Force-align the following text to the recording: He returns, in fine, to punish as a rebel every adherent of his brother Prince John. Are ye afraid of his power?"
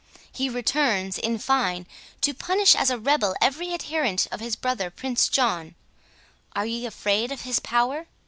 He 0.31 0.49
returns, 0.49 1.19
in 1.19 1.37
fine, 1.37 1.85
to 2.21 2.33
punish 2.33 2.73
as 2.73 2.89
a 2.89 2.97
rebel 2.97 3.35
every 3.39 3.71
adherent 3.71 4.27
of 4.31 4.39
his 4.39 4.55
brother 4.55 4.89
Prince 4.89 5.29
John. 5.29 5.75
Are 6.55 6.65
ye 6.65 6.87
afraid 6.87 7.31
of 7.31 7.41
his 7.41 7.59
power?" 7.59 8.07